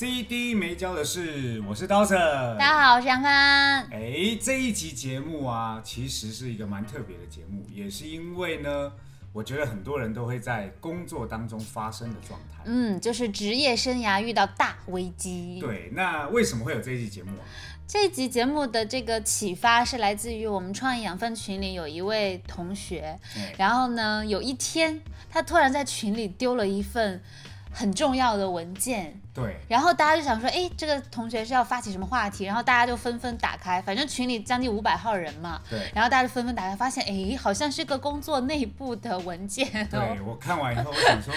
[0.00, 2.14] CD 没教的事，我是刀子。
[2.14, 3.30] 大家好，我是杨康。
[3.30, 8.90] 哎，这一集节目啊，其实是一个蛮特别的节目，也是因为呢，
[9.30, 12.62] 我觉得很多人都会在工作当中发生的状态。
[12.64, 15.58] 嗯，就是职业生涯遇到大危机。
[15.60, 17.44] 对，那为什么会有这一集节目啊？
[17.86, 23.18] 这集节目的这个启发是来自于我们创意养分群里有一位同学，
[23.58, 27.22] 然后呢，有一天他突然在群里丢了一份
[27.70, 29.20] 很重要的文件。
[29.32, 32.44] 对，然后大家就想说，哎，这个同学是要发起什么话题？
[32.44, 35.60] 然后大家就纷纷打开，反正群里将近五百号人嘛。
[35.70, 35.78] 对。
[35.94, 39.68] 然后大家就纷纷打开，发现，哎，好像是个工作内部的文件。
[39.88, 41.32] 对，我看完以后，我想说，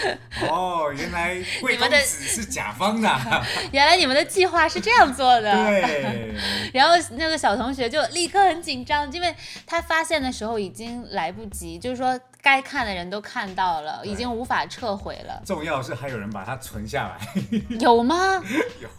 [0.49, 3.07] 哦，原来贵公子是甲方的。
[3.71, 5.53] 原来你们的计划是这样做的。
[5.53, 6.33] 对。
[6.73, 9.33] 然后那个小同学就立刻很紧张，因为
[9.67, 15.41] 他发现的时候已经来不及，就是说该看的人都看到了，已经无法撤回了。
[15.45, 17.17] 重要是还有人把它存下来。
[17.79, 18.15] 有吗？
[18.81, 18.89] 有，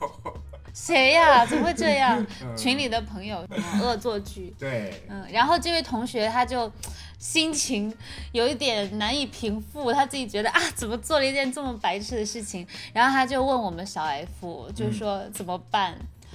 [0.73, 1.45] 谁呀？
[1.45, 2.27] 怎么会这样？
[2.56, 3.47] 群里的朋友
[3.83, 4.55] 恶作剧。
[4.59, 6.73] 对，嗯，然后这位同学他就
[7.19, 7.95] 心情
[8.33, 12.67] 有一点难以平复，他自己觉得啊，怎么做了一件这么白痴的事情？
[12.95, 15.95] 然后他就问我们小 F，就说怎么办？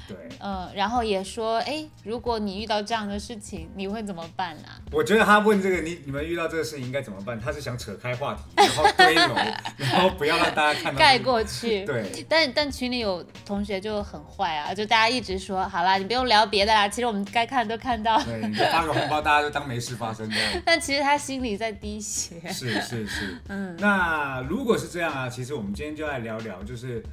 [0.09, 4.63] 对，嗯，然后也说，哎，如果你遇到这样的事情，你会怎么办呢？
[4.91, 7.39] 我觉得他问这个，你你们遇到这个事情应该怎么办？
[7.39, 9.35] 他是想扯开话题，然后
[9.77, 11.85] 然后不要让大家看到盖过去。
[11.85, 18.19] 对，但但群里有同学就很坏啊，就大家一直说，好啦，你不用聊别的啦，其实我们该看都看到。
[18.23, 20.61] 对，你就发个红包，大家就当没事发生这样。
[20.65, 22.41] 但其实他心里在滴血。
[22.49, 27.03] 是是是，嗯，那如果是这样啊，其实我们今天就来聊聊，就是。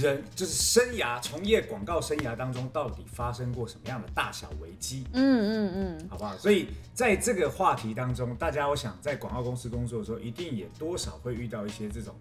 [0.00, 5.04] 人就是生涯从业广告生涯当中，到底发生过什么样的大小危机？
[5.12, 6.36] 嗯嗯嗯，好不好？
[6.36, 12.14] 所以在这个话题当中，大家我想在广告公司工作的时候，一定也多少会遇到一些这种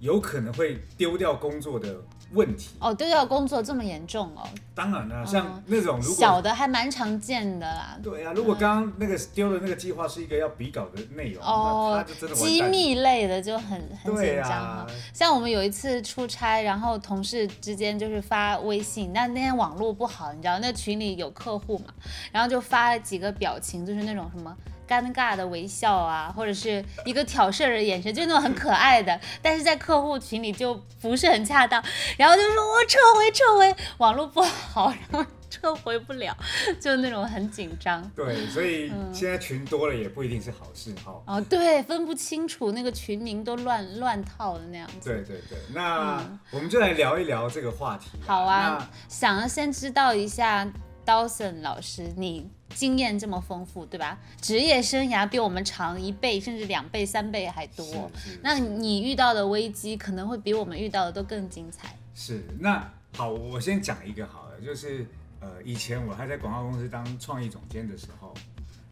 [0.00, 2.00] 有可能会丢掉工作的。
[2.32, 4.46] 问题哦，丢掉工作这么严重哦？
[4.74, 7.98] 当然了，像那种小的还蛮常见的啦。
[8.02, 14.86] 对啊，如果刚刚那个丢的那个计划是一个要比稿的内容，哦，就真的机密类的就很很紧张哈。
[15.12, 21.94] 像我们有一次出差，然后同事之间就是发微信，那那天网络不好，你知道那群里有客户嘛，
[22.30, 24.56] 然后就发了几个表情，就是那种什么。
[24.88, 31.82] 尴尬的微笑啊，或者是一个挑事儿的眼神，就那种很可爱的，但是在客户群里就不是很恰当，
[32.16, 36.36] 然后就说我撤回撤回，网络不好，然后撤回不了，
[36.80, 38.02] 就那种很紧张。
[38.16, 41.20] 对，所以现在群多了也不一定是好事哈。
[41.26, 45.10] 哦，对，分不清楚那个群名都乱乱套的那样子。
[45.10, 48.18] 对对对，那我们就来聊一聊这个话题。
[48.26, 50.66] 好啊，想要先知道一下。
[51.08, 54.18] Dawson 老师，你经验这么丰富，对吧？
[54.42, 58.10] 职业生涯比我们长一倍，甚至两倍、三倍还多。
[58.42, 61.96] 那你遇到的危机可能会比我们遇到的都更精彩。
[62.14, 62.86] 是，那
[63.16, 65.06] 好，我先讲一个好了，就是
[65.40, 68.34] 呃，以前我还在广告公司当创意总监的时候，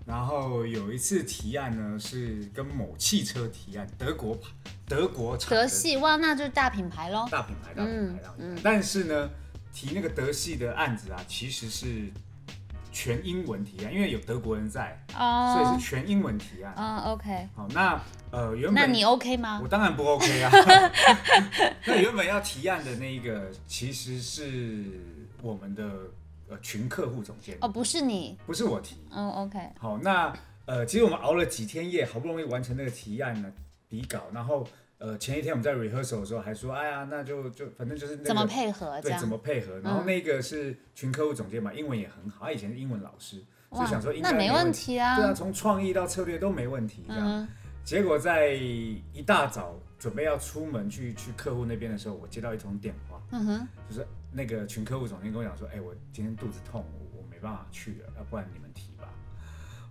[0.07, 4.49] 然后有一次提案呢，是跟某汽车提案，德国牌，
[4.89, 9.31] 德国德系，哇，那就是大品牌喽，大品牌，大品牌，嗯，但是呢。
[9.77, 12.11] 提那个德系的案子啊，其实是
[12.91, 16.73] 全英文提案，因为有德国人在，所以是全英文提案。
[16.79, 17.47] 嗯，OK。
[17.55, 18.01] 好，那
[18.31, 19.61] 呃，原本那你 OK 吗？
[19.63, 20.51] 我当然不 OK 啊。
[21.85, 24.83] 那原本要提案的那一个，其实是
[25.43, 25.85] 我们的
[26.49, 27.59] 呃群客户总监。
[27.61, 28.97] 哦，不是你，不是我提。
[29.11, 29.59] 嗯，OK。
[29.79, 30.33] 好，那
[30.65, 33.53] 呃，其实我们熬了几天夜，好不容易完成那个提案呢，
[33.91, 34.67] 底稿，然后。
[34.99, 39.79] 呃，前一天我们在 rehearsal 的时候还说，哎呀，那就就反正就是怎么配合，对，怎么配合。
[39.81, 45.17] 然后那个是群客户总监嘛，英文也很好，他以前是英文老师，就想说应该没问题啊。
[45.17, 47.47] 对啊，从创意到策略都没问题这样。
[47.85, 56.85] 结果在一大早准备要出门去去客户那边的时候，我接到一通电话，嗯哼，就是那个群客户总监跟我讲说，哎，我今天肚子痛，
[57.15, 58.96] 我没办法去了，要不然你们提。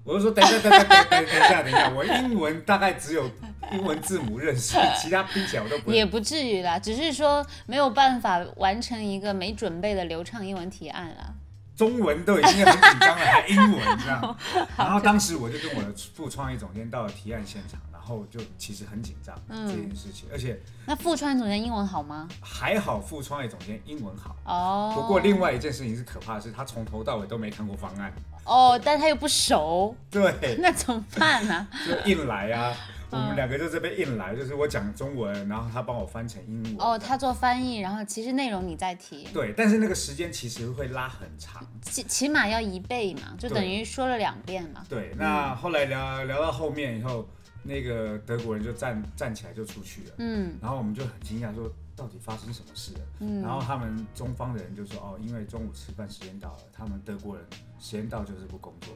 [0.05, 3.29] 我就说等一下，等等等等等一下，等一下，我英文大概只有
[3.71, 5.91] 英文字母认识，其他拼起来我都不。
[5.91, 11.33] 也不至于啦，只是说没有办法完成一个没准备的流畅英文提案啦。
[11.75, 14.37] 中文都已经很紧张了，还英文这样。
[14.77, 22.29] 然后当时我就跟我的副创意总监到了提案现场，然后就其实很紧张这件事情，而且那副创意总监英文好吗？
[22.39, 24.93] 还好，副创意总监英文好哦。
[24.95, 28.13] 不过另外一件事情是可怕的是，他从头到尾都没看过方案
[28.45, 31.67] 哦，但他又不熟，对， 那怎么办呢？
[31.85, 32.73] 就硬来啊。
[33.11, 36.75] 我们两个就这边硬来，就是我讲中文，然后他帮我翻成英文。
[36.79, 39.25] 哦，他做翻译，然后其实内容你在提。
[39.31, 44.83] 对，但是那个时间其实会拉很长，起起码要一倍嘛，就等于说了两遍嘛。
[44.89, 47.25] 对，那后来聊聊到后面以后，
[47.63, 50.13] 那个德国人就站站起来就出去了。
[50.17, 50.57] 嗯。
[50.61, 52.99] 然后我们就很惊讶，说到底发生什么事了？
[53.19, 53.41] 嗯。
[53.41, 57.45] 然后他们中方的人就说：“哦，因为中午吃饭时间到了，他们德国人
[57.79, 58.93] 时间到就是不工作。”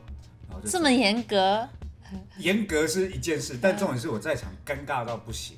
[0.47, 1.67] 然后就这么严格。
[2.39, 5.55] 严格是一件事，但重点是我在场尴尬到不行，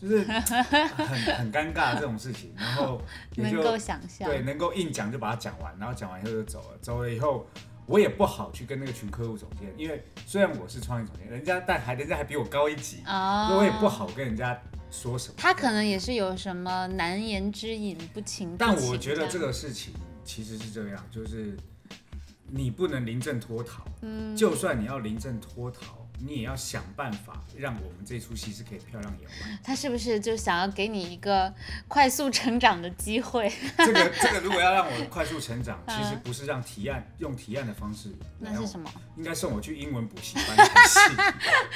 [0.00, 0.40] 就是很
[1.36, 2.98] 很尴尬这种事情，然后
[3.36, 7.46] 能够想象，对，能够硬讲就把它讲完，然后讲完以后就走了，走了以后
[7.84, 14.58] 我也不好去跟那个群客户总监，因为虽然我是创意总监，人家但还人家还比我高一级，所以我也不好跟人家
[15.02, 15.34] 说什么。
[15.36, 18.56] 他可能也是有什么难言之隐，不情。
[18.56, 19.92] 但我觉得这个事情
[20.24, 21.56] 其实是这样，就是。
[22.56, 26.06] 你不能临阵脱逃，嗯，就算你要临阵脱逃。
[26.20, 29.58] 你也要想办法让我们这出戏是可以漂亮演完。
[29.64, 31.52] 他是不是就想要给你一个
[31.88, 33.52] 快速成长的机会？
[33.76, 38.10] 这个这个，如果要让我快速成长， 其实不是让提案用提案的方式。
[38.38, 38.88] 那是什么？
[39.16, 41.00] 应该送我去英文补习班才是。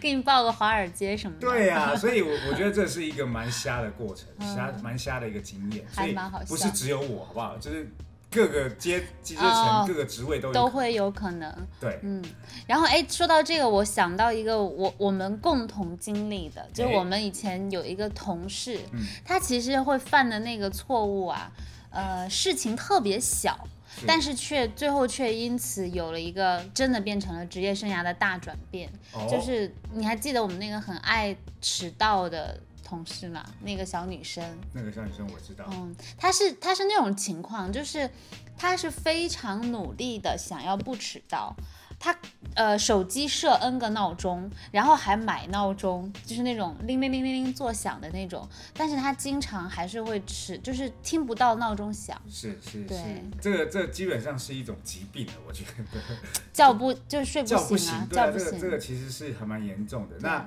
[0.00, 1.48] 给你报个华尔街什么的。
[1.48, 5.84] 对呀， 所以，我我觉得这是一个蛮瞎的过程，瞎蛮瞎的一个经验。
[5.92, 6.46] 还蛮好笑。
[6.46, 7.56] 不是只有我，好不好？
[7.58, 7.88] 就是。
[8.28, 11.50] 各个阶阶层、各个职位都都会有可能。
[11.80, 12.22] 对，嗯，
[12.66, 18.78] 然后哎，说到这个，我想到一个我我们共同经历的，就是我们以前有一个同事，
[19.24, 21.50] 他其实会犯的那个错误啊，
[21.88, 23.56] 呃，事情特别小，
[24.04, 28.90] 但是却最后却因此有了一个真的变成了职业生涯的大转变。
[29.30, 32.60] 就是你还记得我们那个很爱迟到的？
[32.88, 34.40] 同事吗，那个小女生，
[34.72, 38.08] 那个小女生我知道，嗯，她是她是那种情况，就是
[38.56, 41.52] 她是非常努力的想要不迟到，
[41.98, 42.16] 她
[42.54, 53.04] 呃手机设 N 个闹钟，然后还买闹钟，就是那种铃铃铃铃铃作响的那种，但是他经常还是会迟，就是听不到闹钟响，是是是，
[53.40, 55.84] 这个这基本上是一种疾病了，我觉得
[56.52, 60.46] 叫不就是睡不醒啊，叫不醒，这个这个其实是还蛮严重的，那。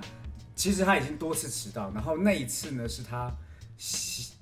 [0.55, 3.33] 其实他已经多次迟到，然后那一次呢是他，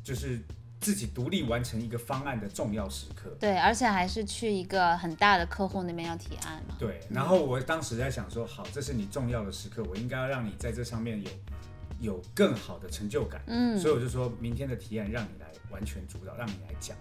[0.03, 0.41] 就是
[0.87, 3.29] 自己独立完成一个方案的重要时刻。
[3.41, 6.75] 对，而且还是去一个很大的客户那边要提案嘛。
[6.79, 11.29] 对，然后我当时在想说，好，这是你重要的时刻，我应该要让你在这上面有
[11.99, 13.41] 有更好的成就感。
[13.47, 16.95] 嗯，所以我就说明天的提案让你来完全主导，让你来讲。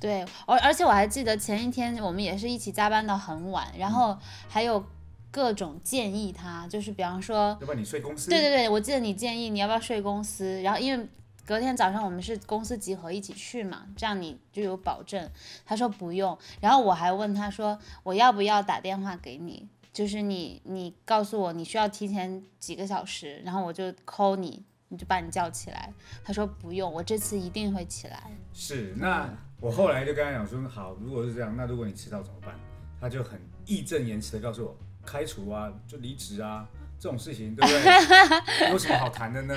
[0.00, 4.16] 对，而而且我还记得前一天我们也是一起加班到很晚，然后
[4.48, 4.82] 还有。
[5.28, 8.30] 各种建议他，就是比方说，要不然你睡公司？
[8.30, 11.06] 对对对，我记得你建议你要不要睡公司，然后因为
[11.46, 15.30] 隔天早上我们是公司集合一起去嘛，这样你就有保证。
[15.64, 25.92] 他说不用，然后我还问他说我要不要打电话给你，就是你你告诉我你需要提前几个小时，然后我就 call 你，你就把你叫起来。
[26.24, 28.30] 他说不用，我这次一定会起来。
[28.52, 32.54] 是，那我后来就跟他讲说好，如果是这样，那如果你迟到怎么办？
[33.00, 34.76] 他就很义正言辞的告诉我。
[35.04, 36.66] 开除啊，就离职啊，
[36.98, 38.70] 这种事情对不对？
[38.72, 39.54] 有什么好谈的呢？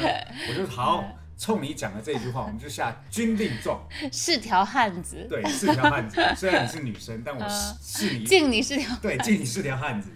[0.47, 1.03] 我就好
[1.39, 3.81] 冲你讲的这一句话， 我们就下军令状。
[4.11, 5.25] 是条汉子。
[5.29, 6.21] 对，是条汉子。
[6.35, 7.49] 虽然你是女生，但我
[7.81, 8.93] 是你敬你是条。
[9.01, 10.11] 对，敬你是条汉子。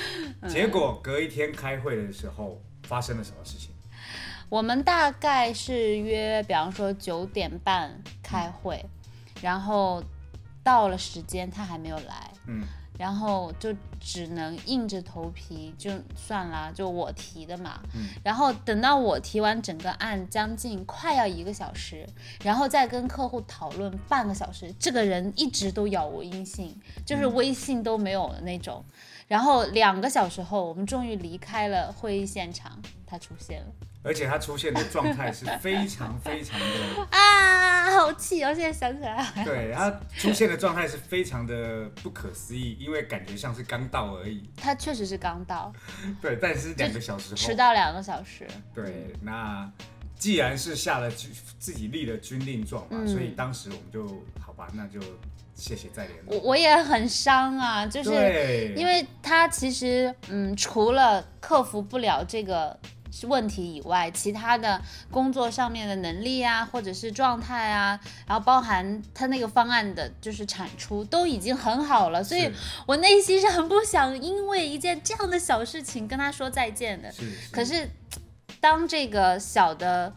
[0.46, 3.70] 结果隔一天开会的时候，发生了什么事情？
[4.50, 7.90] 我们大概是约，比方说九点半
[8.22, 8.84] 开会，
[9.40, 10.04] 然后
[10.62, 12.30] 到了时间他还没有来。
[12.46, 12.62] 嗯。
[12.98, 17.80] 然后就只能硬着头皮就算了，就我提的嘛。
[17.94, 18.08] 嗯。
[18.24, 22.06] 然后等到我提完整个案，将近快要一个小时，
[22.42, 26.74] 然后再跟客户讨论半个小时，这个人一直都杳无音信，
[27.04, 28.84] 就是微信都没有的那种。
[29.28, 33.66] 然后两个小时后，我们终于离开了会议现场，他出现了。
[34.06, 36.66] 而且他出现的状态是非常非常的
[37.10, 38.44] 啊，好气！
[38.44, 44.48] 哦现在想起来，对他出现的状态是非常的不可思议，因为感觉像是刚到而已。
[44.56, 45.72] 他确实是刚到，
[46.22, 48.46] 对，但是两个小时后迟到两个小时。
[48.72, 49.68] 对，那
[50.16, 54.06] 既然是下了军自己立了军令状嘛，所以当时我们就
[54.40, 55.00] 好吧，那就
[55.56, 56.36] 谢谢再联络。
[56.36, 62.78] 我我也很伤啊，就是因为他其实嗯，除了克服不了这个。
[63.24, 64.82] 问题以外，其他的
[65.12, 72.50] 工作上面的能力啊，或者是状态啊，然后包含他那个方案的就是产出都已经很好了，所以
[72.84, 77.12] 我内心是很不想因为一件这样的小事情跟他说再见的。
[77.12, 77.22] 是。
[77.52, 77.88] 可是
[78.60, 80.12] 当这个小的。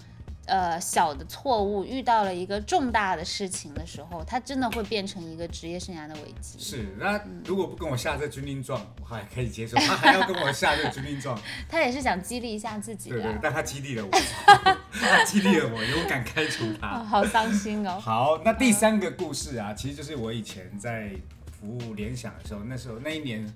[0.49, 6.57] 呃，小的错误遇到了一个重大的事情的时候，他真的会变成一个职业生涯的危机。
[6.59, 9.77] 是，那如果不跟我下这军令状，我还可以接受。
[9.77, 11.39] 他还要跟我下这个军令状，
[11.69, 13.11] 他也是想激励一下自己。
[13.11, 14.11] 对对，但他激励了我，
[14.91, 16.99] 他激励了我，勇敢开除他。
[17.05, 17.99] 好伤心哦。
[18.01, 21.11] 好，那第三个故事啊，其实就是我以前在
[21.61, 23.47] 服务联想的时候，那时候那一年。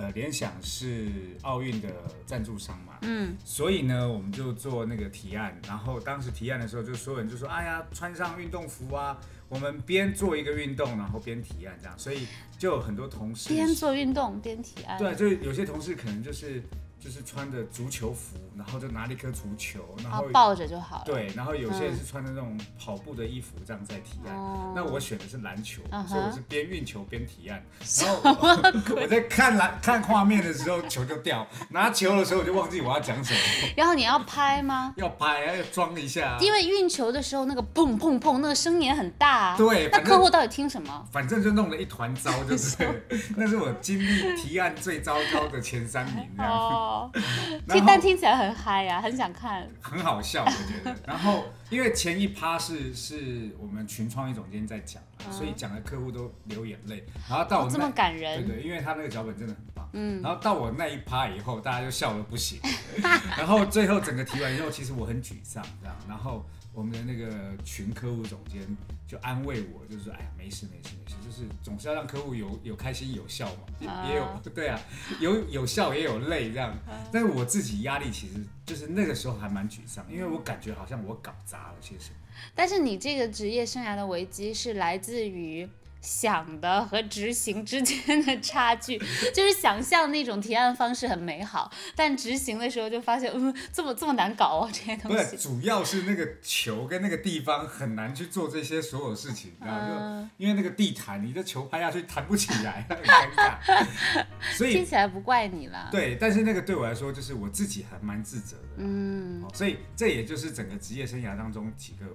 [0.00, 1.10] 呃，联想是
[1.42, 1.88] 奥运的
[2.24, 12.26] 赞助商嘛，嗯，所以呢，我们就做那个提案，然后当时提案的时候，就所有人就说，哎呀，穿上运动服啊，我们边做一个运动，然后边提案这样，所以
[12.58, 16.62] 就有很多同事边做运动边提案，对，就有些同事可能就是。
[17.02, 21.04] 就是穿着足球服，然后就拿了一颗足球，然后抱着就好了。
[21.06, 24.36] 对，然后有些人是穿着那种跑步的衣服，这样在提案。
[24.74, 27.64] 那我选的是篮球，所以我是边运球边提案。
[28.02, 28.52] 然后
[28.96, 33.40] 我在看篮看画面的时候，球就掉； 拿球的时候，我就忘记我要讲什么。
[33.74, 34.92] 然后你要拍吗？
[34.98, 36.36] 要拍，要装一下。
[36.38, 39.56] 因为运球的时候，那个砰砰砰，那个声音很大。
[39.56, 39.88] 对。
[39.90, 41.08] 那客户到底听什么？
[41.10, 42.76] 反正就弄了一团糟，就是
[43.36, 46.89] 那是我经历提案最糟糕的前三名，这样。
[47.68, 50.96] 听但听起来很嗨呀，很想看，很好笑，我觉得。
[51.06, 57.04] 然后因为前一趴是是我们群创意总监在讲，所以讲的客户都流眼泪。
[57.28, 59.88] 然后到我这么感人，对对，因为他那个脚本真的很棒。
[59.92, 60.20] 嗯。
[60.22, 62.58] 然后到我那一趴以后，大家就笑得不行。
[63.36, 65.96] 然后最后整个提完以后，其实我很沮丧，这样。
[66.08, 66.44] 然后。
[66.72, 68.60] 我们的那个群客户总监
[69.06, 74.80] 就安慰我，就是说，哎呀，没事没事没事，就是总是要让客户有有开心有笑嘛，也有 对啊，
[75.20, 76.76] 有有笑也有泪这样。
[77.12, 78.34] 但是我自己压力其实
[78.64, 82.16] 就是那个时候还蛮沮丧，因为我感觉好像我搞砸了些什么。
[82.54, 85.68] 但是你这个职业生涯的危机是来自于。
[86.00, 88.98] 想的和执行之间的差距，
[89.34, 95.16] 就是想象那种提案方式很美好，但执行的时候就发现，嗯，这么这么难搞哦，这些东西。
[95.16, 103.86] 不是，主要是那个球跟那个地方很难去做这些所有事情，然后就因为那个地毯，你的球拍下去弹不起来，很尴尬。
[104.56, 105.88] 所以听起来不怪你了。
[105.92, 108.68] 对，但是那个对我来说，就是我自己还蛮自责的。
[108.78, 109.44] 嗯。
[109.52, 112.06] 所以这也就是整个职业生涯当中几个。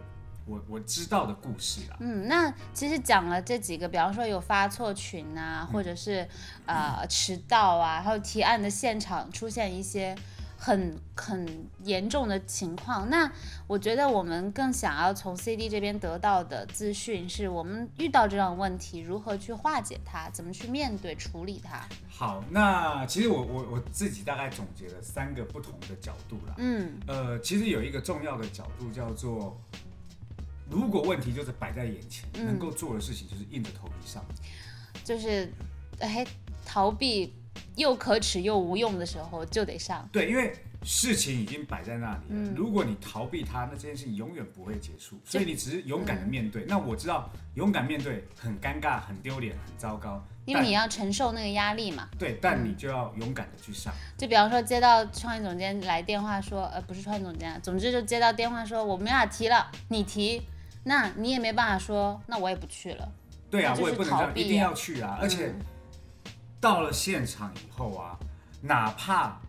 [0.45, 1.97] 我我知道的故事啦。
[1.99, 6.27] 嗯，那其实讲了这几个，比方说有发错群啊，或者是
[6.67, 10.15] 呃迟到啊，还有提案的现场出现一些
[10.57, 13.09] 很很严重的情况。
[13.09, 13.31] 那
[13.65, 21.81] 我觉得我们更想要从 CD 这边得到的资讯，是我们遇到这样问题如何去化解它，怎么去面对处理它。
[22.07, 26.53] 好，那其实我我我自己大概总结了三个不同的角度啦。
[26.57, 29.59] 嗯，呃，其实有一个重要的角度叫做。
[30.69, 34.25] 如果问题就是摆在眼前，能够做的事情就是硬着头皮上，
[35.03, 35.51] 就是，
[35.99, 36.25] 哎，
[36.65, 37.33] 逃避
[37.75, 40.07] 又可耻又无用的时候就得上。
[40.11, 40.53] 对，因为
[40.83, 45.19] 事情已经摆在那里了，如果你逃避它，那这件事情永远不会结束。
[45.23, 46.65] 所以你只是勇敢的面对。
[46.65, 52.09] 那我知道勇敢面对很尴尬、很丢脸、很糟糕，因为你要承受那个压力嘛。
[52.17, 53.93] 对，但你就要勇敢的去上。
[54.17, 60.41] 就比方说接到创意总监来电话说，呃，不是创意总监，总之就接到电话说我没法提了，你提。
[60.87, 63.11] 那你也没办法说，那我也不去了。
[63.49, 65.17] 对啊，我也不能这样，一定要去啊！
[65.19, 65.51] 而且
[66.61, 68.17] 到了现场以后啊，
[68.61, 69.39] 哪怕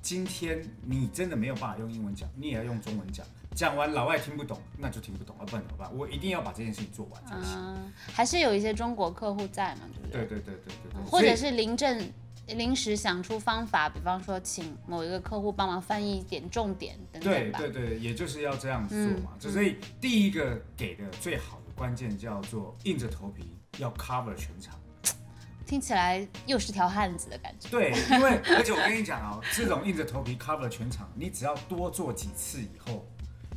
[0.00, 3.26] 今天你真的没有办法用英文讲，你也要用中文讲。
[3.54, 5.96] 讲完老外听不懂，那就听不懂，啊，不然怎么办？
[5.96, 7.92] 我一定要把这件事情做完才行。
[8.12, 10.26] 还是有一些中国客户在嘛，对不对？
[10.26, 11.10] 对对对对对对。
[11.10, 12.12] 或者是临阵。
[12.48, 19.32] 临时想出方法，比方说请某一个客户帮忙翻译一点重点等等对对对，也就是要这样做嘛。
[19.38, 24.78] 所以第一个给的最好的关键叫做硬着头皮要 cover 全场。
[25.66, 27.70] 听起来又是条汉子的感觉。
[27.70, 33.06] 对，因为而且我跟你讲哦，这种硬着头皮 cover 全场，你只要多做几次以后。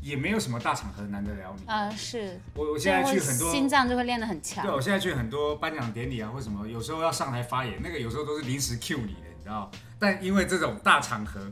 [0.01, 1.89] 也没有什么大场合难得了你啊！
[1.89, 4.66] 是我我现在去很多心脏就会练得很强。
[4.66, 11.51] 对，我现在去很多颁奖典礼啊，或什么，有时候要上台发言，那个有时候都是临时 Q 你的，你知道但因为这种大场合，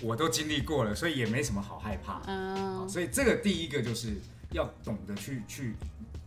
[0.00, 2.22] 我都经历过了，所以也没什么好害怕。
[2.26, 2.88] 嗯。
[2.88, 4.16] 所以这个第一个就是
[4.52, 5.74] 要懂得去去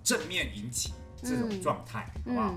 [0.04, 2.56] 正面引起这种状态，好不好？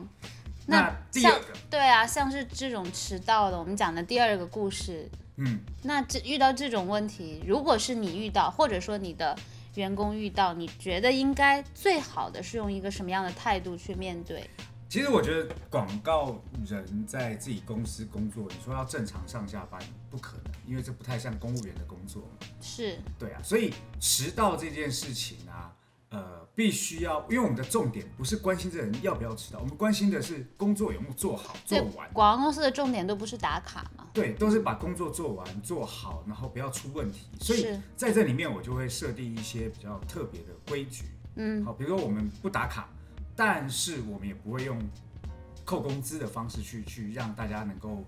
[0.67, 5.09] 那第二个，对啊，像是这种迟到的，我们讲的第二个故事。
[5.37, 9.37] 嗯，那这遇到这种问题，如果是你遇到，或者说你的
[9.75, 14.49] 员工遇到，你觉得应该最好的是用一个什么样的态度去面对？
[14.89, 20.55] 其实我觉得广告人在自己公司工作，你说要正常上下班不可能。
[20.69, 22.47] 因为这不太像公务员的工作嘛。
[22.61, 25.74] 是，对啊，所以迟到这件事情啊。
[26.15, 32.09] 呃，必须要，因为我们的重点不是关心这人要不要迟到，我们关心的是工作有没有做好做完。
[32.13, 34.07] 广告公司的重点都不是打卡嘛？
[34.13, 37.27] 对，都是把工作做完做好，然后不要出问题。
[37.41, 37.67] 所以
[37.97, 41.07] 在这里面，我就会设定一些比较特别的规矩。
[41.35, 42.89] 嗯，好，比如说我们不打卡，
[43.35, 44.79] 但是我们也不会用
[45.65, 48.05] 扣工资的方式去去让大家能够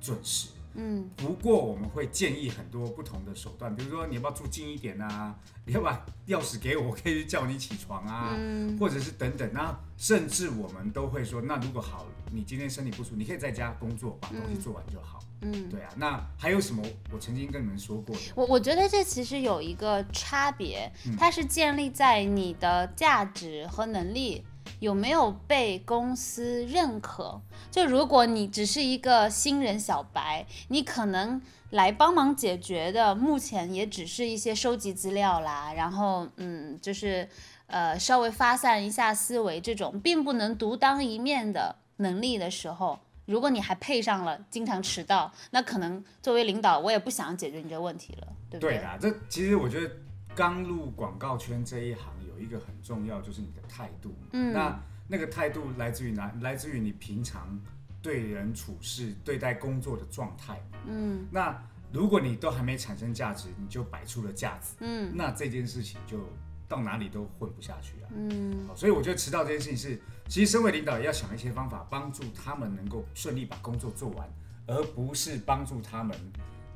[0.00, 0.48] 准时。
[0.74, 5.34] 嗯，不过我们会建议很多不同的手段，比如说你要不要住近一点啊？
[5.64, 8.36] 你 要把钥匙给我，我可以叫你起床啊，
[8.80, 9.48] 或者是等等。
[9.52, 15.20] 那甚至我们都会说，那如果好，你今天身体不舒服，你可以在家工作，把东西做完就好。
[15.42, 15.90] 嗯，对啊。
[15.96, 16.82] 那还有什么？
[17.12, 24.44] 我曾经跟你们说过，我我觉得这其实有一个差别，它是建立在你的价值和能力。
[24.82, 27.40] 有没有被公司认可？
[27.70, 37.28] 就如果你只是一个新人小白，你可能来帮忙解决的，目前也只是一些收集资料啦，然后嗯，就是
[37.68, 48.78] 呃稍微发散一下思维这种，并不能独当一面的能力的时候，如果你还配上了经常迟到，那可能作为领导，我也不想解决你这个问题了，对不对？
[48.78, 49.88] 对啊，这其实我觉得
[50.34, 52.12] 刚入广告圈这一行。
[52.42, 56.32] 一个很重要就是你的态度，嗯，那那个态度来自于哪？
[56.40, 57.60] 来自于你平常
[58.00, 61.56] 对人处事、对待工作的状态，嗯，那
[61.92, 66.18] 如果你都还没产生价值，你就摆出了架子，嗯，那这件事情就
[66.68, 74.28] 到哪里都混不下去了，嗯，好，所以我觉得迟到这件事情是，其实身为领导也要想一些方法帮助他们能够顺利把工作做完，
[74.66, 76.16] 而不是帮助他们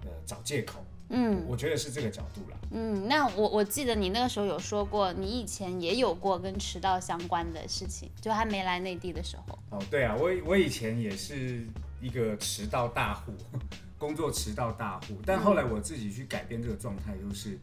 [0.03, 0.85] 呃找借口。
[1.09, 2.57] 嗯，我觉得是这个角度了。
[2.73, 9.59] 嗯，那我我记得你那个时候有说过，你以前也有过跟迟到相关的事情，就还没来内地的时候。
[9.71, 11.65] 哦，对啊，我我以前也是
[12.01, 13.33] 一个迟到大户，
[13.97, 15.17] 工作迟到大户。
[15.25, 17.57] 但后来我自己去改变这个状态，就是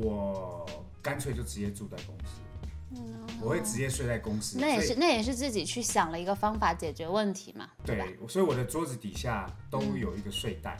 [0.00, 0.64] 我
[1.02, 3.02] 干脆就直接住在公司，
[3.42, 4.58] 我会直接睡在公司。
[4.58, 7.68] 那也是那也是自己去想了一个方法解决问题嘛？
[7.84, 10.78] 对，所以我的桌子底下都有一个睡袋。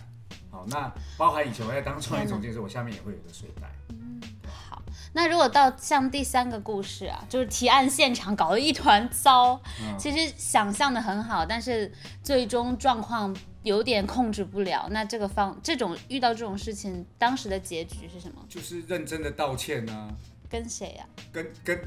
[0.51, 3.71] 好，那包含以前我在当创业总监的时候，我下面也会有个睡袋。
[3.89, 4.21] 嗯，
[4.69, 9.61] 好，那如果到像第三个故事啊，就是提案现场搞得一团糟，
[9.99, 14.89] 其实想象的很好，但是最终状况有点控制不了。
[14.91, 18.45] 那这个方这种遇到这种事情，当时的结局是什么？
[18.49, 20.09] 就是认真的道歉呢。
[20.49, 21.07] 跟谁呀？
[21.33, 21.81] 跟跟。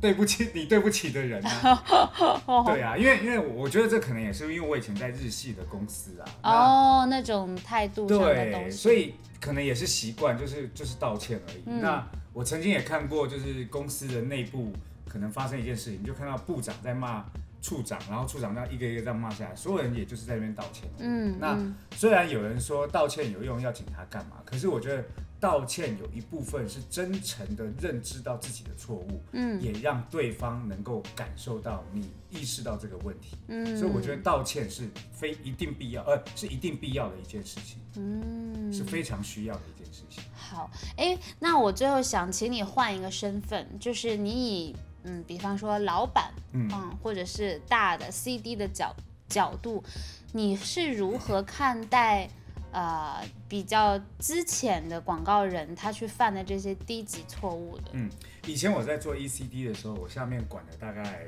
[0.00, 1.82] 对不起，你对不起的人啊，
[2.66, 11.62] 对啊，因为因为我觉得这可能也是因为我以前在日系的公司啊，哦，那种态度对，所以可能也是习惯，就是就是道歉而已。
[11.80, 14.72] 那我曾经也看过，就是公司的内部
[15.08, 17.24] 可能发生一件事情，就看到部长在骂
[17.62, 20.88] 处长，然后处长这样一个一个这样骂下来，所有人也就是在那边道歉。
[20.98, 21.58] 嗯，那
[21.96, 24.36] 虽然有人说道歉有用，要警察干嘛？
[24.44, 25.02] 可是我觉得。
[25.38, 40.24] 道歉有一部分是真诚的认知到自己的错误，嗯，也让对方能够感受到你意识到这个问题，嗯，所以我觉得道歉是非一定必要，呃，是一定必要的一件事情，嗯，是非常需要的一件事情。
[40.34, 46.68] 好，哎，那我最后想请你换一个身份，就是你以嗯，比方说老板，嗯，
[47.02, 48.94] 或者是大的 CD 的角
[49.28, 49.84] 角度，
[50.32, 52.28] 你是如何看待？
[52.72, 57.84] 呃，比较之前的广告人，他去犯的这些低级错误的。
[57.92, 58.10] 嗯，
[58.46, 61.26] 以前我在做 ECD 的时候，我下面管了大概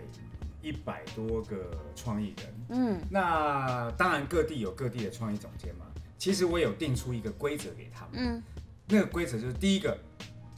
[0.61, 2.55] 一百多个创意人。
[2.71, 5.87] 嗯，那当然各地有各地的创意总监嘛。
[6.19, 8.15] 其实我有定出一个规则给他们。
[8.15, 8.43] 嗯，
[8.89, 9.97] 那个规则就是第一个，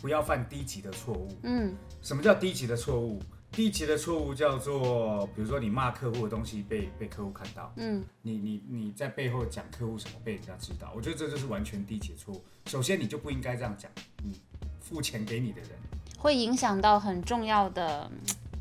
[0.00, 1.28] 不要犯低级的错误。
[1.42, 3.20] 嗯，什么叫低级的错误？
[3.52, 12.42] 低级的错误叫做，比如说你骂客户的东西被被客户看到，嗯，你你你在背后讲客户什么被人家知道，我觉得这就是完全低级的错误。
[12.66, 13.90] 首先你就不应该这样讲，
[14.22, 14.40] 你
[14.80, 15.70] 付钱给你的人，
[16.16, 18.08] 会影响到很重要的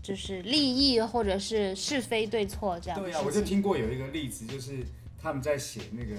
[0.02, 3.00] 就是利益或者是是非对错这样。
[3.00, 4.84] 对啊，我就听过有一个例子，就是
[5.22, 6.16] 他们在写那个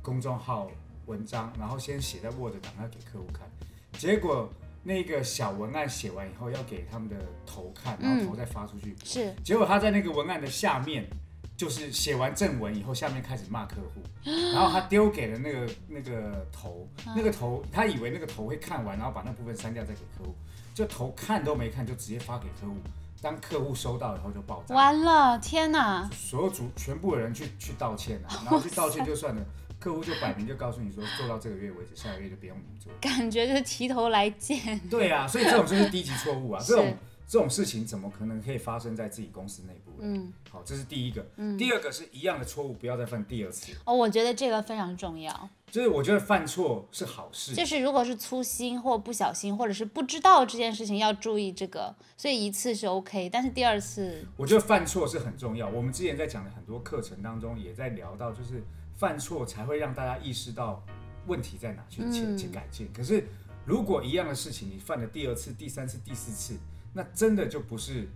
[0.00, 0.70] 公众号
[1.06, 3.50] 文章，然后先写在 Word 档要给客户看，
[3.98, 4.48] 结果。
[4.84, 7.16] 那个小文案写完以后，要给他们的
[7.46, 8.96] 头看，然后头再发出去。
[9.04, 9.34] 是。
[9.44, 11.08] 结果他在那个文案的下面，
[11.56, 14.02] 就是写完正文以后，下面开始骂客户，
[14.52, 20.34] 然后他丢给了那个那个头，那个头他以为那个头会看完，然后把那部分删掉再给客户，
[20.74, 22.74] 就头看都没看就直接发给客户，
[23.20, 24.74] 当客户收到以后就爆炸。
[24.74, 26.10] 完了，天哪！
[26.12, 29.42] 所有主全部的人去去道歉啊，然后去道歉就算了。
[29.82, 32.92] 客户就摆明就告诉你说，做到这个月为止，下个月就不用你做。
[33.00, 34.78] 感觉就是提头来见。
[34.88, 36.62] 对啊，所以这种就是低级错误啊。
[36.64, 39.90] 这种这种事情怎么可能可以发生在自己公司内部？
[39.98, 41.26] 嗯，好，这是第一个。
[41.36, 43.72] 嗯，第二个是一样的错误，不要再犯第二次。
[43.84, 45.48] 哦，我觉得这个非常重要。
[45.68, 47.54] 就是我觉得犯错是好事。
[47.54, 51.92] 就是如果是粗心或不小心，或者是不知道这件事情，要注意这个。
[52.16, 55.66] 所以一次是 OK，但是第二次，我觉得犯错是很重要。
[55.68, 58.62] 我们之前在讲的很多课程当中，也在聊到，就是
[59.02, 60.80] 犯错才会让大家意识到
[61.26, 62.88] 问题在哪，去去去改进。
[62.94, 63.26] 可是
[63.66, 66.56] 如果一样的事情你犯了第二次、第三次、第四次，
[66.92, 68.08] 那真的就不是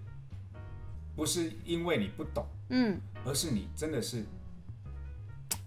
[1.16, 4.24] 不是因为你不懂，嗯，而是你真的是。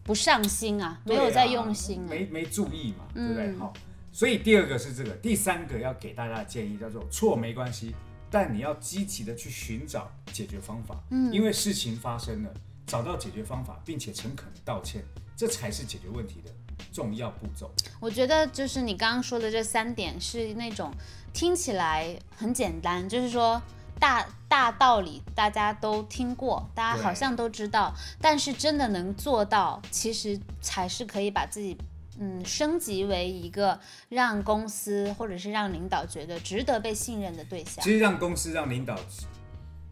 [0.05, 3.53] 不上心啊，没有在用心，没没注意嘛，对不对？
[3.57, 3.73] 好，
[4.13, 7.93] 所以第二个是这个，第三个要给大家的建议叫做错没关系，
[8.31, 12.53] 但你要积极的去寻找解决方法，嗯，因为事情发生了，
[12.89, 15.01] 找到解决方法，并且诚恳的道歉，
[15.37, 16.51] 这才是解决问题的
[16.91, 17.71] 重要步骤。
[18.01, 20.91] 我觉得就是你刚刚说的这三点是那种
[21.31, 23.61] 听起来很简单，就是说。
[23.99, 31.77] 大大道理大家都听过，大家好像都知道，但是真的能做到，其实才是可以把自己
[32.17, 37.83] 嗯升级为一个让公司或者是让领导觉得值得被信任的对象。
[37.83, 38.95] 其实让公司让领导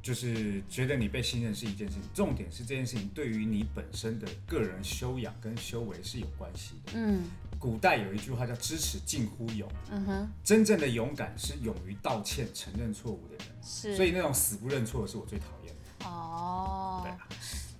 [0.07, 6.93] 就是觉得你被信任是一件事情，重点是这件事情对于你本身的个人修养跟修为是有关系的。
[6.95, 7.25] 嗯。
[7.59, 13.47] 古代有一句话叫“知耻近乎勇”，嗯哼，真正的勇敢是勇于道歉、承认错误的人。
[13.61, 16.05] 是，所以那种死不认错的是我最讨厌的。
[16.07, 17.17] 哦，对啊，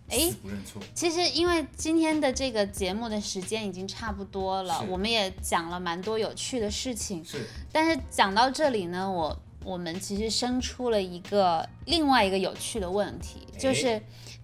[0.09, 0.81] 哎，死不认错。
[0.95, 7.23] 其实因为今天的这个节目的时间已经差不多了，我们也讲了蛮多有趣的事情。
[7.23, 14.01] 是，但是讲到这里呢，我我们其实生出了一个另外一个有趣的问题，就是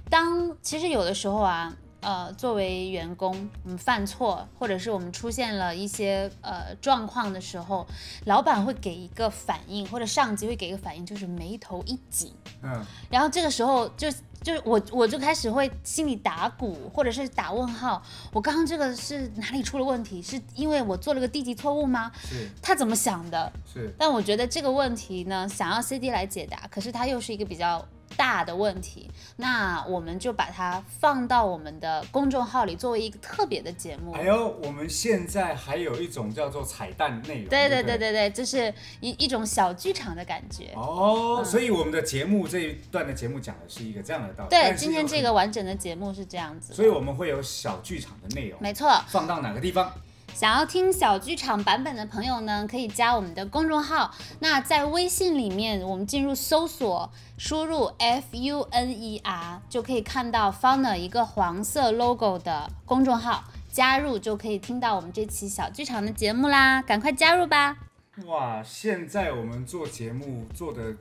[0.09, 1.73] 当其实有的时候啊。
[2.05, 7.87] 呃，作为员工，我们犯错，或者是我们出现了一些呃状况的时候，
[8.25, 12.33] 老板会给一个反应，或者上级会给一个反应，就是眉头一紧。
[12.61, 14.11] 嗯，然后这个时候就
[14.43, 18.03] 就是我我就开始会心里打鼓，或者是打问号。
[18.31, 20.21] 我刚刚这个是哪里出了问题？
[20.21, 22.11] 是因为我做了个低级错误吗？
[22.29, 22.49] 是。
[22.61, 23.51] 他怎么想的？
[23.65, 23.91] 是。
[23.97, 27.83] 但我觉得这个问题呢，想要 CD 来解答，可是他又是一个比较。
[28.15, 34.13] 大的问题，那我们就把它放到我们的公众号里，作为一个特别的节目。
[34.13, 37.49] 还有，我们现在还有一种叫做彩蛋内容。
[37.49, 40.71] 对对对对对，就是一一种小剧场的感觉。
[40.75, 44.49] 哦，所以我们的节目这一段的节目讲的是一个这样的道理。
[44.49, 46.73] 对，今天这个完整的节目是这样子。
[46.73, 48.59] 所以我们会有小剧场的内容。
[48.61, 48.89] 没错。
[49.07, 49.91] 放到哪个地方？
[50.33, 54.13] 想要听小剧场版本的朋友呢，可以加我们的公众号。
[54.39, 66.81] 那在微信里面，我们进入搜索，输入 F U N E R，就可以看到 Funer 一个黄色 logo 的公众号，加入就可以听到我们这期小剧场的节目啦！
[66.81, 67.77] 赶快加入吧！
[68.25, 70.95] 哇，现在我们做节目做的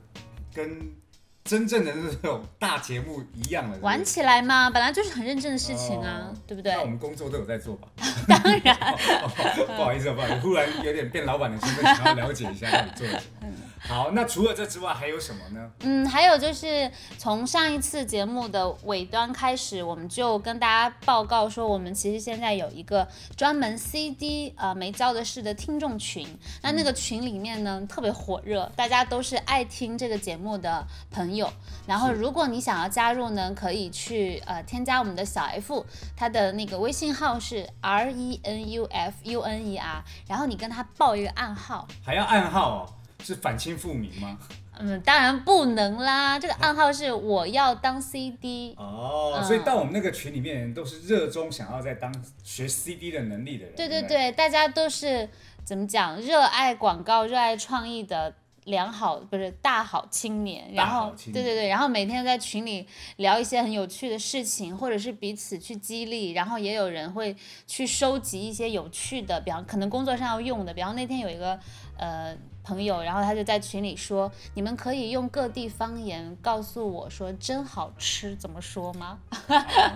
[0.53, 0.93] 跟。
[1.43, 6.71] 真正的那种大节目一样的玩起来嘛，本来就是很认真的事情啊，对不对？
[6.71, 7.87] 那我们工作都有在做吧？
[8.27, 8.77] 当然，
[9.75, 13.47] 不好意思，不好意思，忽然有点变老板的身份，想要了解一下到底做了什么。
[13.85, 15.69] 好，那除了这之外还有什么呢？
[15.81, 26.25] 嗯，还有就是从上一次节目的尾端开始，我们就跟大家报告说，我们其实现在有一个专门 CD 呃没交的事的听众群。
[26.61, 31.51] 那那个群里面呢特别火热，大家都是爱听这个节目的朋友。
[31.85, 42.89] 然后如果你想要加入呢，可以去呃添加我们的小 F，他的那个微信号是 R E N U F U N E R，然后你跟他报一个暗号，还要暗号哦。
[43.23, 44.37] 是反清复明吗？
[44.79, 46.39] 嗯，当然不能啦。
[46.39, 52.11] 这个暗号是我要当 CD 哦，所以到我们那个群里面人都是热衷想要在当
[52.43, 53.75] 学 CD 的能力的人。
[53.75, 55.29] 对对对，大家都是
[55.63, 56.19] 怎么讲？
[56.19, 58.33] 热爱广告、热爱创意的
[58.63, 60.73] 良好不是大好青年。
[60.73, 66.31] 然后对对对，然后每天在群里聊一些很有趣的事情，或者是彼此去激励。
[66.31, 67.35] 然后也有人会
[67.67, 70.73] 去收集一些有趣的，比方可能工作上要用的。
[70.73, 71.59] 比方那天有一个
[71.95, 72.35] 呃。
[72.63, 79.19] 朋友，然后他就在群里说：“你们可以用各地方言告诉我说真好吃，怎么说吗？”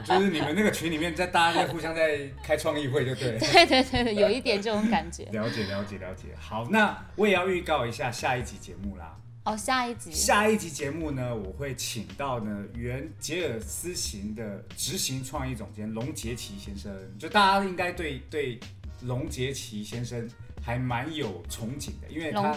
[0.03, 3.39] 就是你们那个群里面，在大家在互相在开创意会，就 对。
[3.39, 5.23] 对对对，有一点这种感觉。
[5.31, 6.27] 了解了解了解。
[6.37, 9.17] 好，那我也要预告一下下一集节目啦。
[9.45, 10.11] 哦，下一集。
[10.11, 16.91] 下一集节目呢，我会请到呢原杰尔斯行的执行创意总监龙杰奇先生。
[17.17, 18.59] 就大家应该对对
[19.03, 20.29] 龙杰奇先生。
[20.67, 22.53] 还蛮有憧憬的，因为他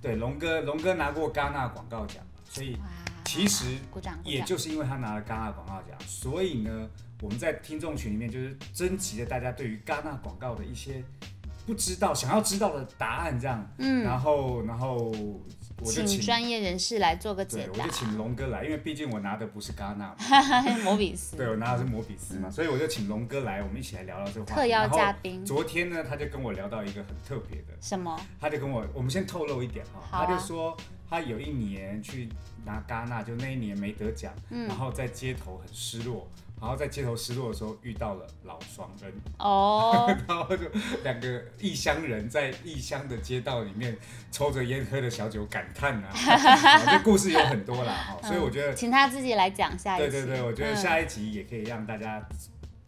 [0.00, 2.20] 对龙哥，龙哥拿过戛纳广告奖，
[2.50, 2.76] 所以
[3.24, 3.76] 其实
[4.24, 11.04] 也就是因为他拿了戛纳广告奖，所以呢，我们在听众群里面就是征集了大家对于戛纳广告的一些
[11.64, 15.12] 不知道、想要知道的答案，这样，嗯，然后然后
[15.84, 17.82] 请专业人士来做个解答。
[17.82, 20.14] 我就请龙哥来，因为毕竟我拿的不是戛纳，
[20.84, 21.36] 摩比斯。
[21.36, 24.54] 对，我拿的是摩比斯嘛，所以我就请龙哥来，我们一起来聊聊这个话题。
[24.54, 25.44] 特邀嘉宾。
[25.44, 27.68] 昨天呢，他就跟我聊到一个很特别的。
[27.80, 28.18] 什么？
[28.40, 30.76] 他就跟我，我们先透露一点哈，他就说
[31.08, 32.28] 他有一年去
[32.64, 36.28] 拿戛纳，就那一年没得奖，然后在街头很失落。
[36.62, 40.62] 然后在街头失落的时候遇到了老双恩哦， 然后就
[41.02, 43.98] 两个异乡人在异乡的街道里面
[44.30, 46.12] 抽着烟喝着小酒感叹啊，
[46.86, 50.10] 这故事有很多啦哈，所以我觉得请他自己来讲下一集。
[50.12, 52.24] 对对对，我觉得下一集也可以让大家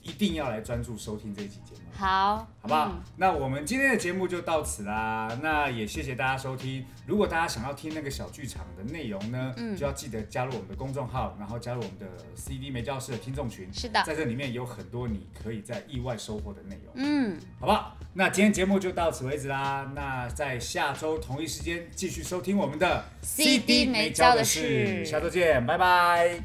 [0.04, 1.80] 一定要来专注收听这一期节目。
[1.96, 2.92] 好，好不好？
[3.16, 5.28] 那我们今天的节目就到此啦。
[5.42, 6.84] 那也谢谢大家收听。
[7.06, 13.68] 如果大家想要听那个小剧场的内容呢，就要记得加入我们的公众号，然后加入我们的 CD 没教室的听众群。
[13.72, 16.92] 是的，在这里面有很多你可以在意外收获的内容。
[16.96, 17.96] 嗯，好不好？
[18.12, 19.90] 那今天节目就到此为止啦。
[19.94, 25.04] 那在下周同一时间继续收听我们的 CD 没教的事。
[25.04, 26.40] 下周见，拜拜。